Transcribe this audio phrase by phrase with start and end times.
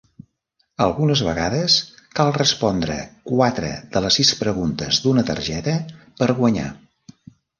[0.85, 1.73] Algunes vegades
[2.19, 2.95] cal respondre
[3.33, 5.75] quatre de les sis preguntes d'una targeta
[6.23, 6.67] per guanyar.